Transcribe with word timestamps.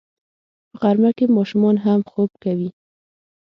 په 0.71 0.75
غرمه 0.81 1.11
کې 1.17 1.25
ماشومان 1.37 1.75
هم 1.85 1.99
خوب 2.11 2.31
کوي 2.43 2.69